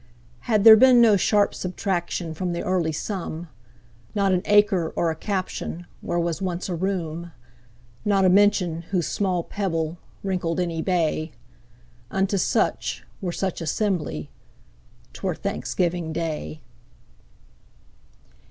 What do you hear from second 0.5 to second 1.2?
there been no